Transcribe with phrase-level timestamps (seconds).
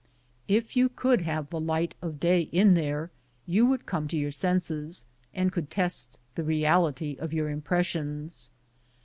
[0.47, 3.11] If you could have the light of day in there,
[3.45, 8.49] you would come to your senses, and could test the reality of your impressions.